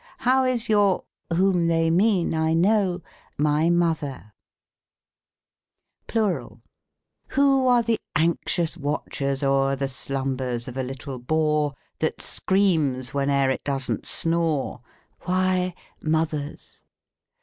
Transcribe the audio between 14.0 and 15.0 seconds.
snore?